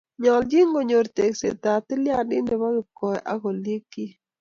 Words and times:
Nyoljin 0.21 0.69
konyor 0.73 1.05
tekseetab 1.15 1.81
tilyandit 1.87 2.43
ne 2.45 2.55
bo 2.61 2.67
kipkoi 2.75 3.19
ak 3.31 3.41
olikyik 3.49 4.09